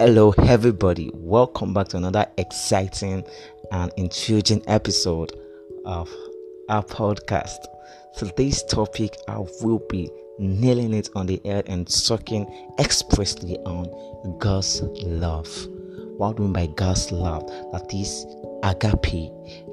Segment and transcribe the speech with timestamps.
[0.00, 1.10] Hello, everybody.
[1.12, 3.24] Welcome back to another exciting
[3.72, 5.32] and intriguing episode
[5.84, 6.08] of
[6.68, 7.66] our podcast.
[8.16, 10.08] Today's topic, I will be
[10.38, 12.46] nailing it on the head and talking
[12.78, 15.66] expressly on God's love.
[16.16, 17.48] What do we mean by God's love?
[17.72, 18.24] That is
[18.62, 19.32] agape,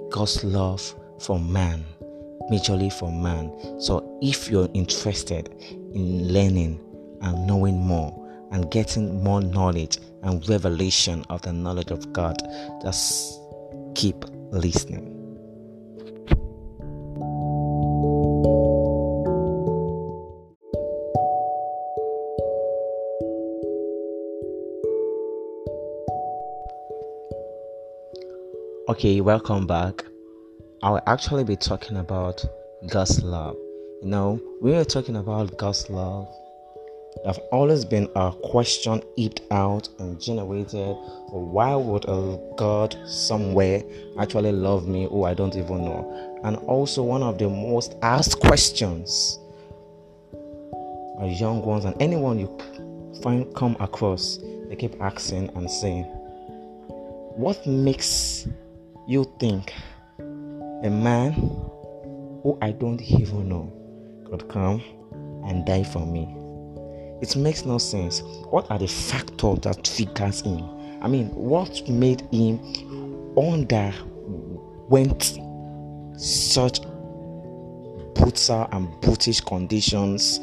[0.10, 0.82] God's love
[1.20, 1.86] for man,
[2.52, 3.80] majorly for man.
[3.80, 5.54] So, if you're interested
[5.94, 6.80] in learning
[7.22, 8.25] and knowing more,
[8.56, 12.42] and getting more knowledge and revelation of the knowledge of God.
[12.82, 13.42] Just
[13.96, 14.16] keep
[14.50, 15.12] listening.
[28.88, 30.06] Okay, welcome back.
[30.82, 32.46] I'll actually be talking about
[32.88, 33.58] God's love.
[34.02, 36.30] You know, we are talking about God's love
[37.26, 40.96] have always been a question heaped out and generated
[41.32, 43.84] why would a God somewhere
[44.20, 46.40] actually love me who I don't even know?
[46.44, 49.40] And also, one of the most asked questions
[51.18, 52.58] are young ones and anyone you
[53.22, 56.04] find come across, they keep asking and saying,
[57.36, 58.48] What makes
[59.08, 59.74] you think
[60.20, 63.74] a man who I don't even know
[64.30, 64.82] could come
[65.46, 66.45] and die for me?
[67.22, 68.22] It makes no sense.
[68.50, 70.70] What are the factors that triggers him?
[71.02, 72.60] I mean, what made him
[73.38, 75.40] underwent
[76.20, 76.82] such
[78.16, 80.40] brutal and brutish conditions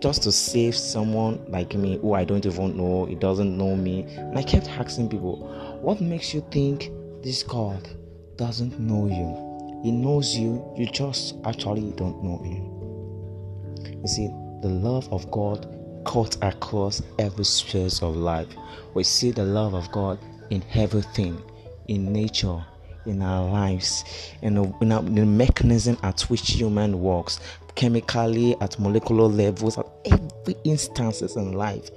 [0.00, 4.02] just to save someone like me who I don't even know, he doesn't know me.
[4.16, 5.38] And I kept asking people,
[5.80, 6.90] what makes you think
[7.22, 7.88] this God
[8.36, 9.82] doesn't know you?
[9.82, 14.00] He knows you, you just actually don't know him.
[14.00, 14.28] You see,
[14.62, 15.66] the love of God
[16.08, 18.48] cut across every sphere of life.
[18.94, 21.40] We see the love of God in everything,
[21.88, 22.64] in nature,
[23.04, 24.04] in our lives,
[24.40, 27.40] in the, in the mechanism at which human works,
[27.74, 31.90] chemically, at molecular levels, at every instances in life,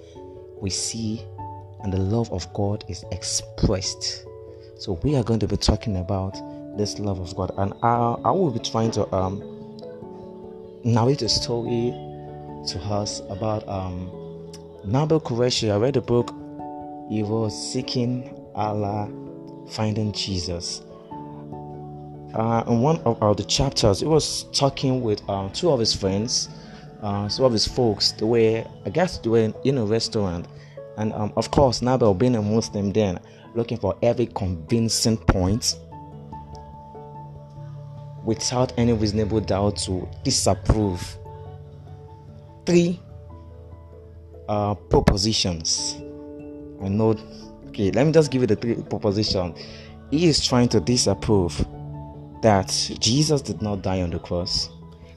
[0.60, 1.24] we see
[1.84, 4.26] and the love of God is expressed.
[4.78, 6.34] So we are going to be talking about
[6.78, 9.42] this love of God, and I, I will be trying to um,
[10.84, 11.94] narrate a story
[12.68, 14.10] to us about um,
[14.86, 15.72] Nabeel Qureshi.
[15.72, 16.34] I read the book.
[17.10, 19.10] He was seeking Allah,
[19.72, 20.82] finding Jesus.
[22.34, 25.94] Uh, in one of uh, the chapters, he was talking with um, two of his
[25.94, 26.50] friends,
[27.02, 28.14] uh, two of his folks.
[28.14, 30.48] They were, I guess, they were in a restaurant,
[30.98, 33.20] and um, of course, Nabeel, being a Muslim, then
[33.54, 35.78] looking for every convincing point
[38.24, 41.18] without any reasonable doubt to disapprove
[42.72, 42.98] three
[44.48, 45.96] uh, propositions.
[46.82, 47.18] I know.
[47.68, 49.60] Okay, let me just give you the three propositions.
[50.10, 51.54] He is trying to disapprove
[52.42, 54.70] that Jesus did not die on the cross,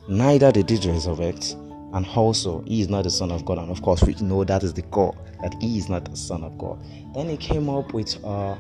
[0.09, 1.53] neither did he resurrect,
[1.93, 3.59] and also he is not the Son of God.
[3.59, 6.43] And of course, we know that is the core that he is not the Son
[6.43, 6.83] of God.
[7.15, 8.57] Then he came up with uh,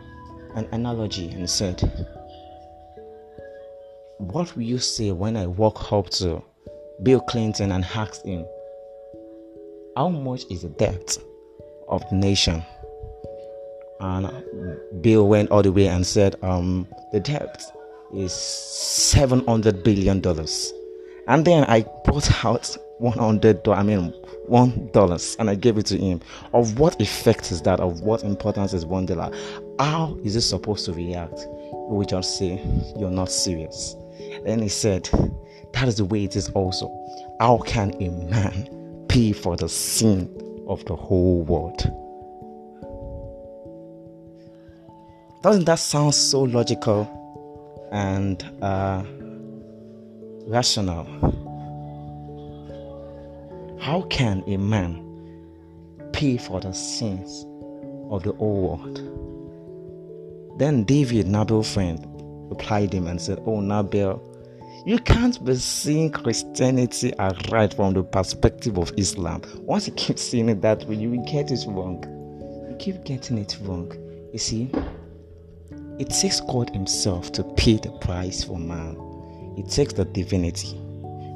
[0.54, 1.80] an analogy and said,
[4.18, 6.40] What will you say when I walk up to
[7.02, 8.46] Bill Clinton and ask him,
[9.96, 11.18] how much is the debt
[11.88, 12.62] of the nation?
[14.00, 14.28] And
[15.02, 17.62] Bill went all the way and said, um, the debt
[18.12, 20.72] is seven hundred billion dollars.
[21.26, 24.12] And then I brought out one hundred, I mean
[24.46, 26.20] one dollars, and I gave it to him.
[26.52, 27.80] Of what effect is that?
[27.80, 29.34] Of what importance is one dollar?
[29.78, 31.46] How is it supposed to react?
[31.88, 32.60] We just say,
[32.96, 33.96] You're not serious.
[34.44, 35.08] Then he said,
[35.72, 36.90] That is the way it is also.
[37.40, 38.83] How can a man
[39.14, 40.28] pay for the sin
[40.66, 41.78] of the whole world.
[45.40, 47.06] Doesn't that sound so logical
[47.92, 49.04] and uh,
[50.48, 51.04] rational?
[53.78, 55.00] How can a man
[56.12, 57.46] pay for the sins
[58.10, 60.58] of the whole world?
[60.58, 62.04] Then David, Nabeel's friend,
[62.50, 64.20] replied him and said, Oh, Nabeel,
[64.84, 67.12] you can't be seeing Christianity
[67.50, 69.42] right from the perspective of Islam.
[69.60, 72.02] Once you keep seeing it that way, you will get it wrong.
[72.68, 73.92] You keep getting it wrong.
[74.32, 74.70] You see,
[75.98, 78.96] it takes God Himself to pay the price for man.
[79.56, 80.76] It takes the divinity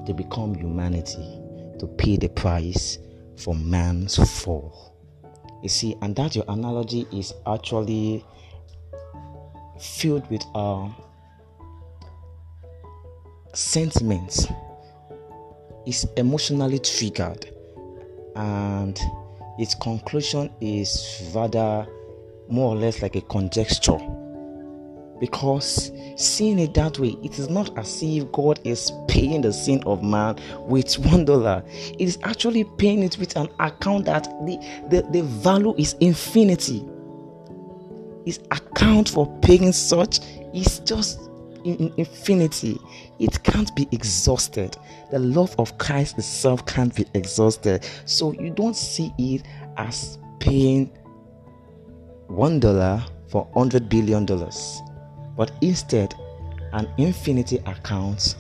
[0.07, 1.39] to become humanity
[1.79, 2.99] to pay the price
[3.37, 4.97] for man's fall.
[5.63, 8.25] You see, and that your analogy is actually
[9.81, 10.89] filled with uh,
[13.59, 14.47] sentiments
[15.85, 17.51] is emotionally triggered
[18.37, 19.01] and
[19.59, 21.85] its conclusion is rather
[22.49, 23.99] more or less like a conjecture.
[25.19, 29.83] Because seeing it that way, it is not as if God is paying the sin
[29.87, 31.65] of man with one dollar.
[31.67, 34.57] It is actually paying it with an account that the,
[34.89, 36.85] the, the value is infinity.
[38.25, 40.21] His account for paying such
[40.55, 41.28] is just
[41.75, 42.79] in infinity.
[43.19, 44.77] It can't be exhausted.
[45.11, 47.87] The love of Christ itself can't be exhausted.
[48.05, 49.43] So you don't see it
[49.77, 50.87] as paying
[52.29, 54.81] one dollar for hundred billion dollars,
[55.37, 56.15] but instead
[56.73, 58.37] an infinity account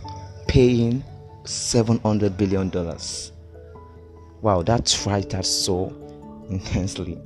[0.46, 1.02] paying
[1.44, 3.32] seven hundred billion dollars.
[4.42, 5.92] Wow, that tried that so
[6.50, 7.18] intensely.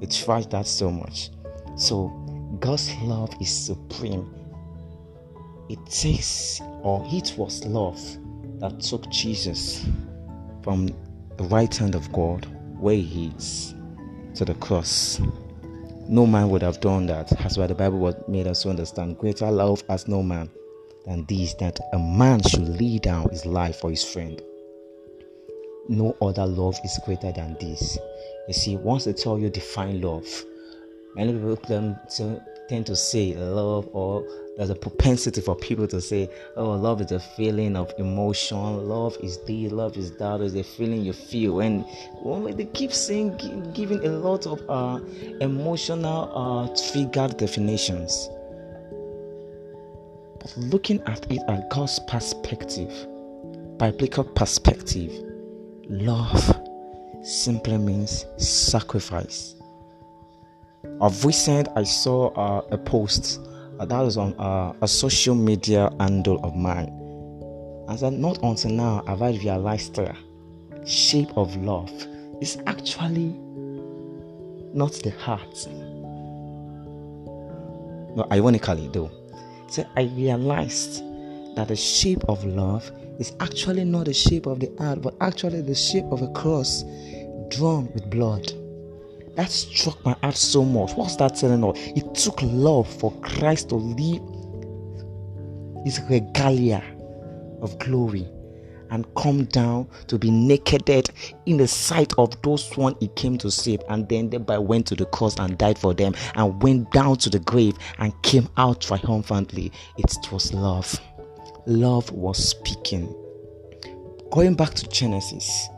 [0.00, 1.30] It tried that so much.
[1.76, 2.08] So
[2.60, 4.34] God's love is supreme
[5.68, 8.00] it takes or it was love
[8.60, 9.86] that took Jesus
[10.62, 10.88] from
[11.36, 12.46] the right hand of God
[12.78, 13.74] where he is
[14.34, 15.20] to the cross.
[16.08, 17.28] No man would have done that.
[17.28, 19.18] That's why the Bible was made us to understand.
[19.18, 20.50] Greater love has no man
[21.06, 24.40] than this that a man should lay down his life for his friend.
[25.88, 27.98] No other love is greater than this.
[28.46, 30.26] You see, once they tell you define love,
[31.14, 31.56] many people
[32.68, 34.24] tend to say love or
[34.56, 39.16] there's a propensity for people to say, oh, love is a feeling of emotion, love
[39.22, 41.60] is this, love is that, is a feeling you feel.
[41.60, 41.86] And
[42.22, 43.38] when they keep saying,
[43.72, 45.00] giving a lot of uh,
[45.40, 48.28] emotional, uh, triggered definitions.
[50.38, 52.92] But looking at it at God's perspective,
[53.78, 55.12] biblical perspective,
[55.88, 56.60] love
[57.22, 59.54] simply means sacrifice.
[61.00, 63.40] Of recent, I saw uh, a post
[63.84, 66.98] that was on uh, a social media handle of mine.
[67.88, 70.14] I said, not until now have I realized the
[70.86, 71.90] shape of love
[72.40, 73.34] is actually
[74.74, 75.66] not the heart.
[78.16, 79.10] No, ironically though.
[79.68, 81.02] So I realized
[81.56, 85.62] that the shape of love is actually not the shape of the heart, but actually
[85.62, 86.84] the shape of a cross
[87.48, 88.52] drawn with blood.
[89.36, 90.92] That struck my heart so much.
[90.92, 91.78] What's that telling us?
[91.96, 94.20] It took love for Christ to leave
[95.84, 96.82] his regalia
[97.62, 98.28] of glory
[98.90, 101.08] and come down to be nakeded
[101.46, 104.94] in the sight of those one he came to save and then thereby went to
[104.94, 108.82] the cross and died for them and went down to the grave and came out
[108.82, 111.00] triumphantly it was love
[111.64, 113.06] love was speaking
[114.30, 115.68] going back to genesis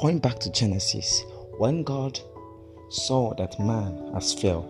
[0.00, 1.22] going back to genesis
[1.58, 2.18] when god
[2.90, 4.62] saw that man has fell,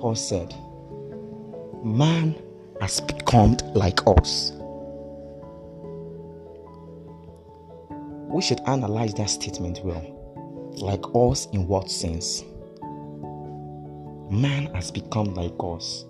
[0.00, 0.54] God said,
[1.82, 2.34] Man
[2.80, 4.52] has become like us.
[8.28, 10.10] We should analyze that statement well.
[10.76, 12.44] Like us in what sense?
[14.30, 16.04] Man has become like us.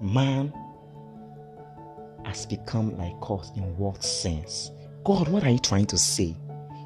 [0.00, 0.52] Man
[2.24, 4.70] has become like us in what sense?
[5.04, 6.36] God, what are you trying to say?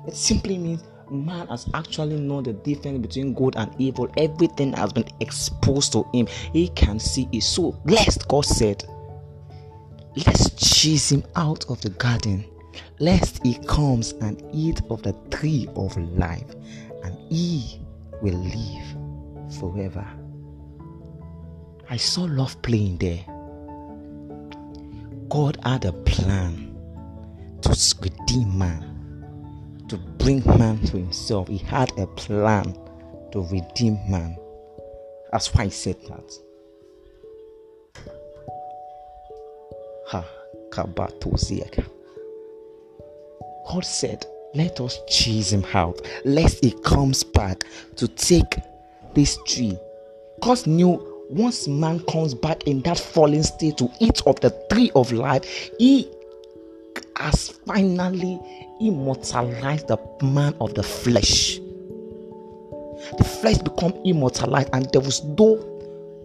[0.07, 4.11] It simply means man has actually known the difference between good and evil.
[4.17, 6.27] Everything has been exposed to him.
[6.53, 7.43] He can see it.
[7.43, 8.85] So, lest God said,
[10.17, 12.45] let's chase him out of the garden,
[12.99, 16.55] lest he comes and eat of the tree of life,
[17.05, 17.81] and he
[18.23, 20.07] will live forever.
[21.89, 23.25] I saw love playing there.
[25.29, 26.77] God had a plan
[27.63, 28.86] to redeem man
[29.89, 31.49] to bring man to himself.
[31.49, 32.77] He had a plan
[33.33, 34.37] to redeem man.
[35.33, 36.33] That's why he said that.
[40.09, 40.25] Ha,
[43.69, 47.65] God said, Let us chase him out, lest he comes back
[47.97, 48.57] to take
[49.15, 49.77] this tree.
[50.41, 54.93] God knew once man comes back in that fallen state to eat of the tree
[54.95, 56.09] of life, he
[57.17, 58.41] has finally
[58.81, 61.59] immortalized the man of the flesh.
[63.19, 65.57] The flesh become immortalized, and there was no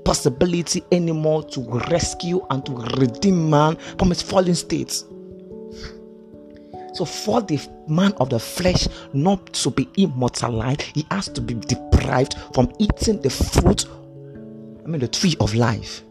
[0.03, 5.03] possibility anymore to rescue and to redeem man from his fallen state.
[6.93, 11.53] So, for the man of the flesh not to be immortalized, he has to be
[11.53, 13.85] deprived from eating the fruit,
[14.83, 16.03] I mean, the tree of life.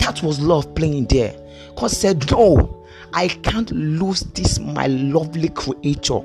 [0.00, 1.34] That was love playing there.
[1.76, 2.81] God said, No,
[3.14, 6.20] I can't lose this, my lovely creature.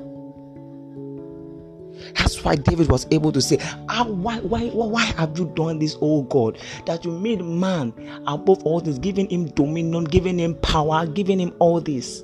[2.14, 5.96] That's why David was able to say, ah, why, why, why have you done this,
[6.00, 6.58] oh God?
[6.86, 7.92] That you made man
[8.26, 12.22] above all this, giving him dominion, giving him power, giving him all this.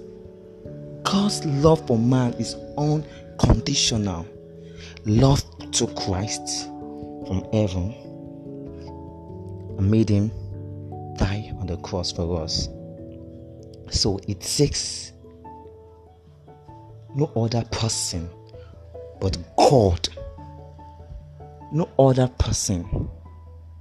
[1.03, 4.27] God's love for man is unconditional.
[5.05, 5.43] Love
[5.73, 6.67] to Christ
[7.27, 7.95] from heaven
[9.79, 10.31] and made him
[11.17, 12.69] die on the cross for us.
[13.91, 15.13] So it takes
[17.15, 18.29] no other person
[19.21, 20.09] but God.
[21.73, 23.09] No other person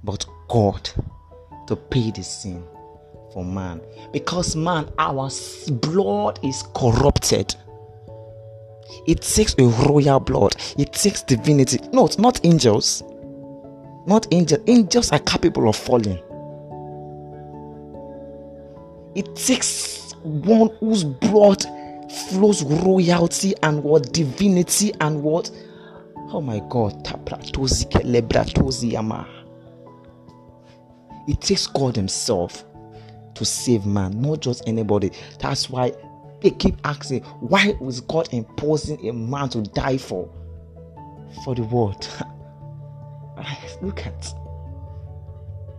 [0.02, 0.88] but God
[1.66, 2.64] to pay the sin
[3.32, 3.80] for man.
[4.12, 5.30] Because man, our
[5.72, 7.54] blood is corrupted.
[9.06, 11.78] It takes a royal blood, it takes divinity.
[11.92, 13.02] No, it's not angels.
[14.06, 14.60] Not angels.
[14.66, 16.18] Angels are capable of falling.
[19.14, 21.64] It takes one whose blood
[22.30, 25.50] flows royalty and what divinity and what
[26.30, 27.04] oh my god
[31.26, 32.64] it takes god himself
[33.34, 35.10] to save man not just anybody.
[35.40, 35.92] That's why
[36.40, 40.28] they keep asking why was god imposing a man to die for?
[41.44, 42.08] For the world.
[43.82, 44.34] Look at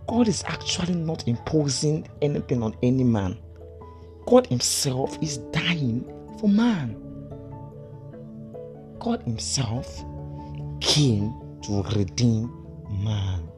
[0.06, 3.36] god is actually not imposing anything on any man
[4.26, 6.04] god himself is dying
[6.38, 6.96] for man.
[8.98, 10.04] God Himself
[10.80, 11.32] came
[11.62, 12.52] to redeem
[13.04, 13.48] man.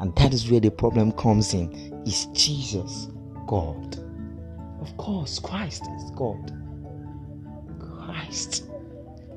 [0.00, 1.72] And that is where the problem comes in.
[2.06, 3.08] Is Jesus
[3.46, 3.98] God?
[4.80, 6.52] Of course, Christ is God.
[7.78, 8.64] Christ.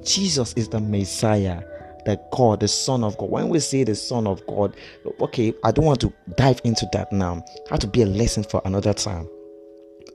[0.04, 1.62] Jesus is the Messiah,
[2.08, 3.30] the God, the Son of God.
[3.30, 4.76] When we say the Son of God,
[5.20, 7.44] okay, I don't want to dive into that now.
[7.70, 9.28] Have to be a lesson for another time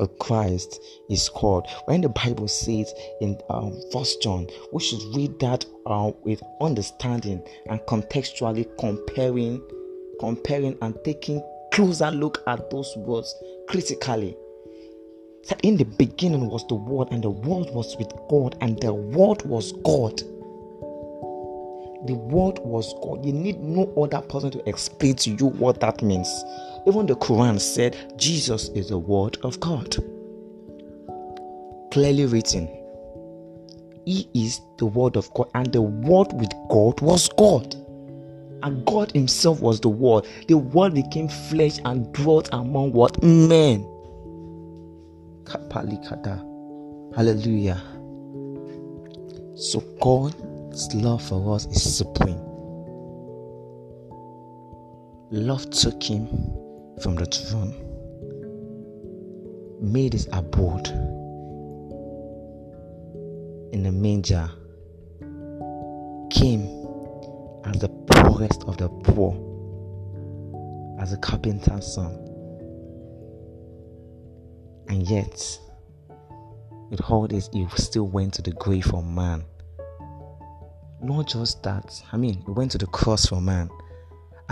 [0.01, 0.81] of Christ
[1.11, 1.67] is called.
[1.85, 7.47] When the Bible says in um, First John, we should read that uh, with understanding
[7.67, 9.63] and contextually comparing,
[10.19, 13.35] comparing and taking closer look at those words
[13.69, 14.35] critically.
[15.49, 18.95] That in the beginning was the Word, and the Word was with God, and the
[18.95, 20.23] Word was God.
[22.07, 23.25] The Word was God.
[23.25, 26.29] You need no other person to explain to you what that means.
[26.87, 29.97] Even the Quran said Jesus is the Word of God.
[31.93, 32.67] Clearly written,
[34.05, 37.77] He is the Word of God, and the Word with God was God.
[38.65, 40.27] And God Himself was the Word.
[40.49, 43.23] The Word became flesh and dwelt among what?
[43.23, 43.87] Men.
[47.15, 47.81] Hallelujah.
[49.55, 49.81] So
[50.73, 52.41] God's love for us is supreme.
[55.31, 56.29] Love took Him
[57.03, 57.75] from the throne,
[59.83, 60.87] made his abode
[63.75, 64.49] in the manger,
[66.31, 66.63] came
[67.67, 69.35] as the poorest of the poor,
[71.03, 72.15] as a carpenter's son.
[74.89, 75.61] And yet,
[76.89, 79.45] with all this, he still went to the grave for man.
[81.03, 83.69] Not just that, I mean, he went to the cross for man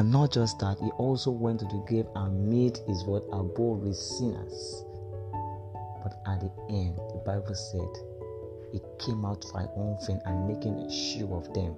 [0.00, 3.80] and not just that, he also went to the grave and made his word above
[3.80, 4.85] with sinners.
[6.02, 7.88] But at the end, the Bible said,
[8.73, 11.76] he came out triumphant and making a show of them,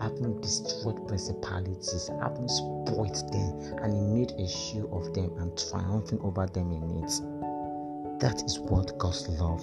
[0.00, 6.20] having destroyed principalities, having spoiled them, and he made a show of them and triumphing
[6.20, 8.20] over them in it.
[8.20, 9.60] That is what God's love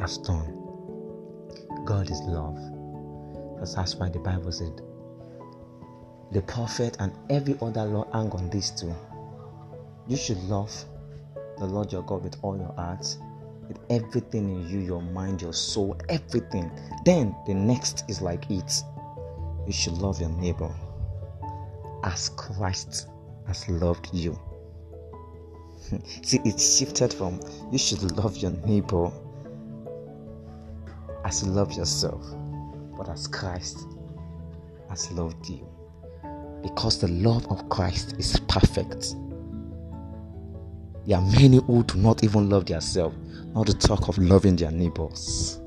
[0.00, 0.48] has done.
[1.84, 2.56] God is love.
[3.72, 4.80] That's why the Bible said,
[6.32, 8.94] the prophet, and every other law hang on these two.
[10.06, 10.72] You should love
[11.58, 13.06] the Lord your God with all your heart,
[13.68, 16.70] with everything in you, your mind, your soul, everything.
[17.04, 18.82] Then the next is like it.
[19.66, 20.74] You should love your neighbor
[22.02, 23.08] as Christ
[23.46, 24.38] has loved you.
[26.22, 27.40] See, it shifted from
[27.70, 29.10] you should love your neighbor
[31.24, 32.22] as you love yourself,
[32.96, 33.86] but as Christ
[34.88, 35.66] has loved you
[36.64, 39.14] because the love of Christ is perfect.
[41.06, 43.14] There are many who do not even love themselves,
[43.54, 45.60] not to talk of loving their neighbors.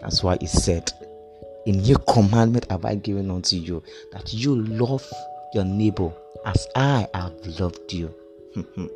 [0.00, 0.90] That's why he said,
[1.66, 5.06] A new commandment have I given unto you, that you love
[5.52, 6.10] your neighbor
[6.46, 8.14] as I have loved you.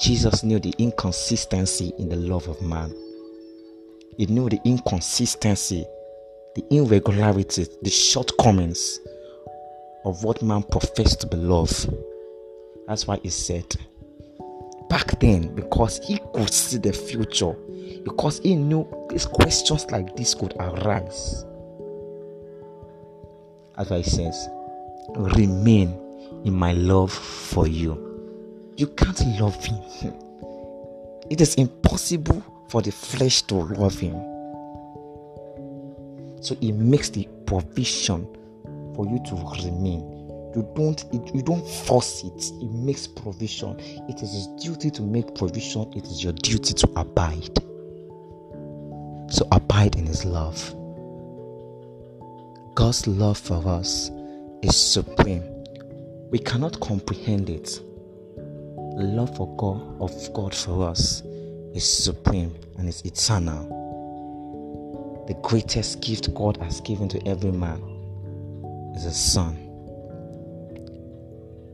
[0.00, 2.94] Jesus knew the inconsistency in the love of man.
[4.18, 5.86] He knew the inconsistency,
[6.58, 9.00] the irregularities, the shortcomings
[10.04, 11.70] of what man professed to be love.
[12.86, 13.76] That's why he said,
[14.88, 17.52] back then, because he could see the future,
[18.04, 21.44] because he knew these questions like this could arise.
[23.76, 24.48] That's why he says,
[25.14, 25.96] remain
[26.44, 28.72] in my love for you.
[28.76, 30.14] You can't love him.
[31.30, 34.14] It is impossible for the flesh to love him.
[36.40, 38.26] So it makes the provision
[38.94, 40.00] for you to remain.
[40.54, 41.04] You don't
[41.34, 42.52] you don't force it.
[42.62, 43.78] It makes provision.
[44.08, 45.92] It is his duty to make provision.
[45.94, 47.58] It is your duty to abide.
[49.30, 50.74] So abide in his love.
[52.74, 54.10] God's love for us
[54.62, 55.44] is supreme.
[56.30, 57.80] We cannot comprehend it.
[58.36, 61.22] The love for God of God for us
[61.74, 63.77] is supreme and is eternal.
[65.28, 67.82] The greatest gift God has given to every man
[68.96, 69.56] is a son.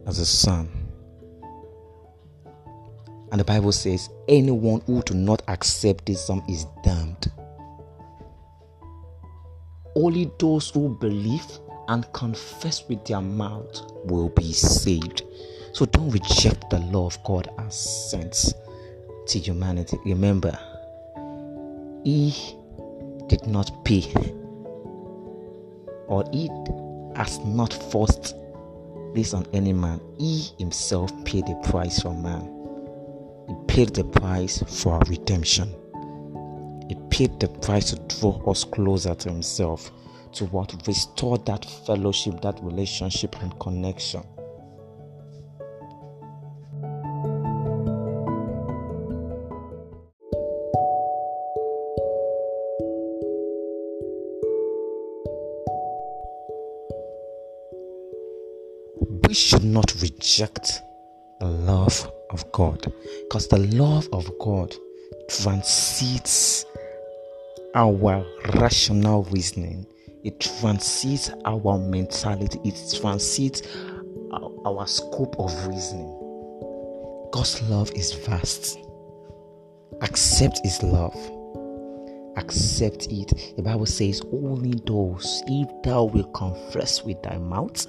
[0.08, 0.68] As a son.
[3.30, 7.30] And the Bible says, anyone who do not accept this son is damned.
[9.94, 11.46] Only those who believe
[11.86, 15.22] and confess with their mouth will be saved.
[15.72, 18.52] So don't reject the law of God as sent
[19.28, 19.96] to humanity.
[20.04, 20.58] Remember,
[22.02, 22.34] He
[23.28, 24.12] did not pay,
[26.08, 26.48] or He
[27.16, 28.34] has not forced
[29.14, 30.00] this on any man.
[30.18, 32.50] He Himself paid the price for man.
[33.48, 35.74] He paid the price for our redemption.
[36.88, 39.90] He paid the price to draw us closer to Himself,
[40.32, 44.22] to what restore that fellowship, that relationship, and connection.
[60.24, 60.80] Reject
[61.38, 62.90] the love of God
[63.24, 64.74] because the love of God
[65.28, 66.64] transcends
[67.74, 69.86] our rational reasoning,
[70.24, 73.62] it transcends our mentality, it transcends
[74.32, 76.08] our, our scope of reasoning.
[77.30, 78.78] God's love is vast.
[80.00, 81.14] Accept His love.
[82.38, 83.54] Accept it.
[83.56, 87.86] The Bible says, Only those, if thou wilt confess with thy mouth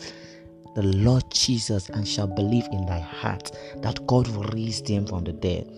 [0.76, 5.24] the Lord Jesus and shall believe in thy heart that God will raise him from
[5.24, 5.72] the dead,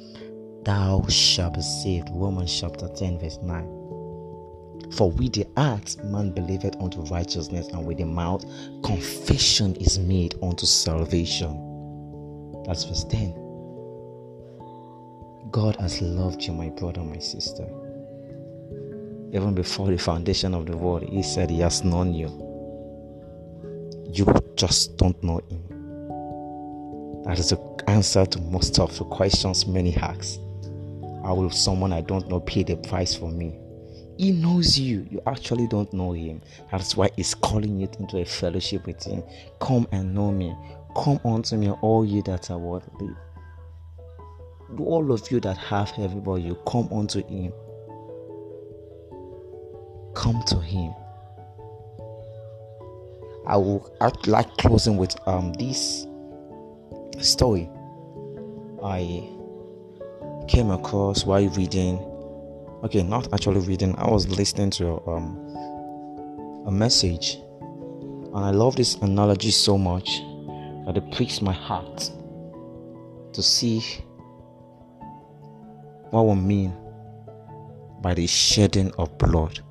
[0.63, 2.09] thou shalt be saved.
[2.11, 4.91] Romans chapter 10, verse 9.
[4.93, 8.43] For with the heart man believeth unto righteousness, and with the mouth
[8.83, 11.63] confession is made unto salvation.
[12.65, 13.35] That's verse 10.
[15.51, 17.67] God has loved you, my brother, my sister.
[19.31, 22.46] Even before the foundation of the world, He said He has known you
[24.11, 25.63] you just don't know Him.
[27.23, 30.39] That is the answer to most of the questions many ask.
[31.23, 33.59] How will someone I don't know pay the price for me?
[34.17, 35.05] He knows you.
[35.11, 36.41] You actually don't know Him.
[36.71, 39.23] That's why He's calling you into a fellowship with Him.
[39.59, 40.55] Come and know me.
[40.95, 43.13] Come unto me, all you that are worthy.
[44.75, 47.53] Do all of you that have everybody, come unto Him.
[50.15, 50.93] Come to Him.
[53.47, 56.05] I act like closing with um this
[57.19, 57.69] story
[58.83, 59.29] I
[60.47, 61.97] came across while reading.
[62.83, 63.95] Okay, not actually reading.
[63.97, 65.37] I was listening to um
[66.67, 70.21] a message, and I love this analogy so much
[70.85, 72.11] that it pricks my heart
[73.31, 73.81] to see
[76.11, 76.73] what we mean
[78.01, 79.61] by the shedding of blood.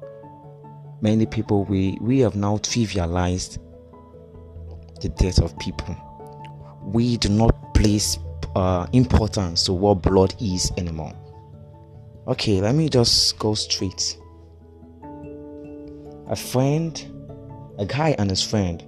[1.02, 3.58] Many people we we have now trivialized
[5.00, 5.94] the death of people.
[6.82, 8.18] We do not place
[8.54, 11.12] uh, importance to what blood is anymore.
[12.28, 14.18] Okay, let me just go straight.
[16.28, 16.92] A friend,
[17.78, 18.84] a guy and his friend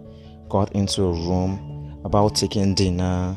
[0.48, 3.36] got into a room about taking dinner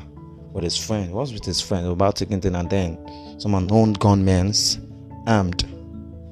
[0.54, 1.12] with his friend.
[1.12, 2.64] Was with his friend about taking dinner.
[2.64, 2.98] Then
[3.40, 4.54] some unknown gunmen,
[5.28, 5.66] armed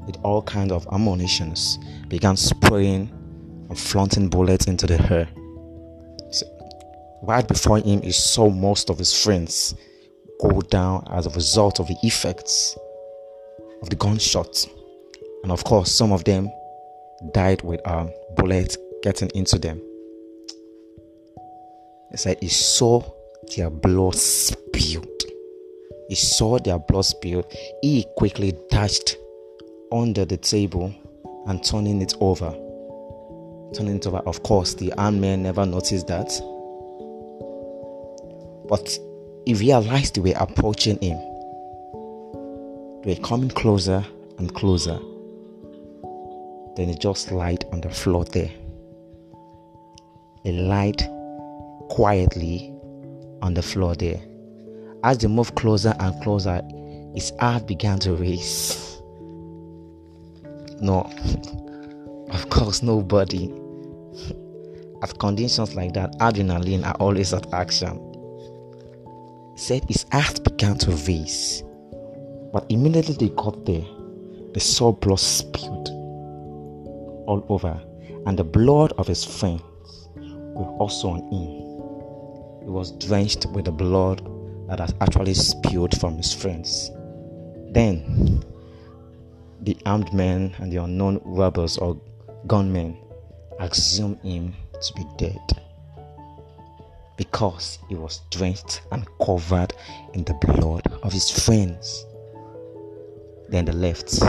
[0.06, 3.12] with all kinds of ammunitions, began spraying
[3.70, 5.30] and flaunting bullets into the air.
[7.22, 9.76] Right before him, he saw most of his friends
[10.40, 12.78] go down as a result of the effects
[13.82, 14.66] of the gunshot.
[15.44, 16.50] And of course, some of them
[17.34, 19.82] died with a um, bullet getting into them.
[22.12, 23.02] He said he saw
[23.56, 25.06] their blood spilled.
[26.08, 27.46] He saw their blood spilled.
[27.82, 29.16] He quickly dashed
[29.92, 30.94] under the table
[31.48, 32.52] and turning it over.
[33.74, 34.18] Turning it over.
[34.20, 36.32] Of course, the armed man never noticed that
[38.70, 39.00] but
[39.46, 41.18] he realized they were approaching him.
[43.02, 44.06] They were coming closer
[44.38, 45.00] and closer.
[46.76, 48.52] Then he just lied on the floor there.
[50.44, 51.02] He lied
[51.90, 52.72] quietly
[53.42, 54.22] on the floor there.
[55.04, 56.62] As they moved closer and closer,
[57.16, 59.02] his heart began to race.
[60.80, 61.02] No,
[62.32, 63.46] of course, nobody
[65.02, 68.09] at conditions like that, adrenaline are always at action.
[69.60, 71.64] Said his heart began to race,
[72.54, 73.84] but immediately they got there,
[74.54, 75.90] they saw blood spilled
[77.28, 77.78] all over,
[78.26, 82.64] and the blood of his friends were also on him.
[82.64, 84.26] He was drenched with the blood
[84.70, 86.90] that had actually spilled from his friends.
[87.72, 88.42] Then
[89.60, 92.00] the armed men and the unknown robbers or
[92.48, 92.98] gunmen
[93.60, 95.42] assumed him to be dead
[97.20, 99.74] because he was drenched and covered
[100.14, 102.06] in the blood of his friends.
[103.50, 104.22] Then the left.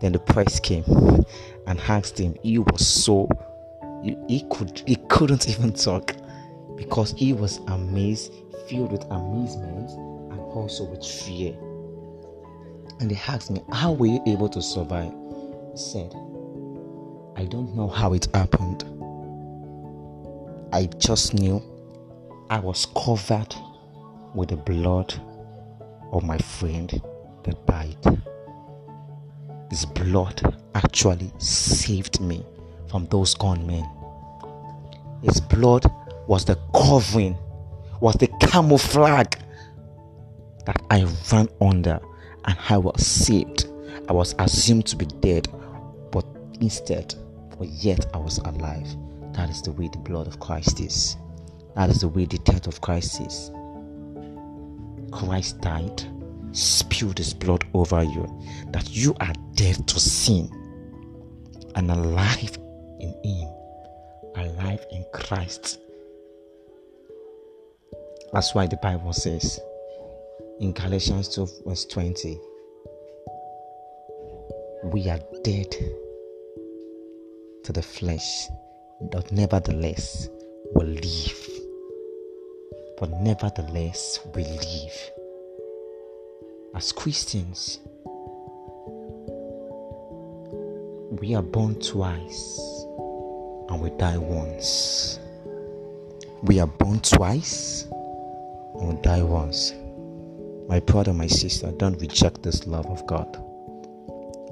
[0.00, 0.84] Then the priest came
[1.66, 2.36] and asked him.
[2.44, 3.28] He was so
[4.28, 6.14] he could he couldn't even talk
[6.76, 8.32] because he was amazed,
[8.68, 9.90] filled with amazement
[10.30, 11.56] and also with fear.
[13.00, 15.12] And they asked me, How were you able to survive?
[15.72, 16.14] He said,
[17.34, 18.84] I don't know how it happened.
[20.76, 21.62] I just knew
[22.50, 23.54] I was covered
[24.34, 25.14] with the blood
[26.12, 26.90] of my friend
[27.44, 28.20] that died.
[29.70, 32.44] His blood actually saved me
[32.90, 33.88] from those gunmen.
[35.22, 35.90] His blood
[36.26, 37.38] was the covering,
[38.00, 39.40] was the camouflage
[40.66, 41.98] that I ran under
[42.44, 43.66] and I was saved.
[44.10, 45.48] I was assumed to be dead,
[46.12, 46.26] but
[46.60, 47.14] instead,
[47.58, 48.94] but yet I was alive.
[49.36, 51.16] That is the way the blood of Christ is.
[51.74, 53.50] That is the way the death of Christ is.
[55.12, 56.02] Christ died,
[56.52, 58.26] spilled his blood over you,
[58.70, 60.50] that you are dead to sin
[61.76, 62.58] and alive
[62.98, 63.48] in Him,
[64.36, 65.78] alive in Christ.
[68.32, 69.60] That's why the Bible says
[70.58, 72.40] in Galatians 2, verse 20,
[74.84, 75.70] we are dead
[77.64, 78.48] to the flesh,
[79.00, 80.28] but nevertheless
[80.74, 81.50] will live.
[82.98, 85.10] But nevertheless we live.
[86.74, 87.78] As Christians,
[91.20, 92.58] we are born twice
[93.68, 95.18] and we die once.
[96.42, 99.72] We are born twice and we die once.
[100.68, 103.42] My brother, my sister, don't reject this love of God.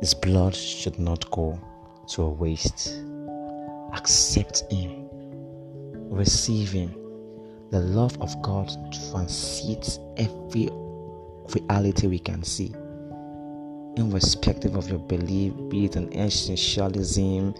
[0.01, 1.59] His blood should not go
[2.11, 2.95] to a waste.
[3.97, 5.09] Accept Him,
[6.11, 6.95] receive Him.
[7.71, 8.71] The love of God
[9.11, 10.69] transcends every
[11.55, 12.75] reality we can see,
[13.97, 17.55] irrespective of your belief, be it an essentialism,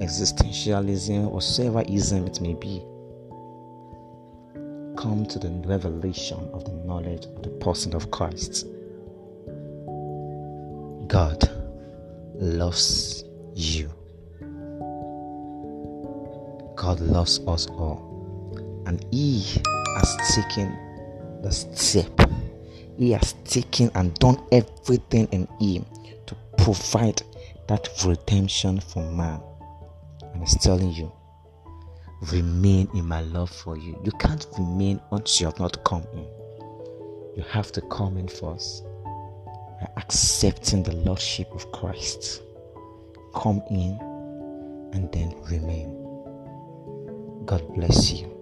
[0.00, 2.80] existentialism, or whatever ism it may be.
[4.96, 8.66] Come to the revelation of the knowledge of the person of Christ.
[11.08, 11.50] God
[12.34, 13.24] loves
[13.54, 13.90] you.
[16.80, 18.00] God loves us all.
[18.86, 19.42] And He
[19.96, 20.72] has taken
[21.42, 22.10] the step.
[22.96, 25.84] He has taken and done everything in Him
[26.26, 27.20] to provide
[27.68, 29.42] that redemption for man.
[30.32, 31.12] And He's telling you,
[32.32, 34.00] remain in my love for you.
[34.02, 36.26] You can't remain until you have not come in.
[37.36, 42.40] You have to come in first by accepting the Lordship of Christ.
[43.34, 43.98] Come in
[44.94, 46.09] and then remain.
[47.44, 48.39] God bless you.